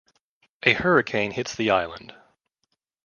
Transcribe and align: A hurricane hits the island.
A 0.63 0.73
hurricane 0.73 1.29
hits 1.29 1.53
the 1.53 1.69
island. 1.69 2.11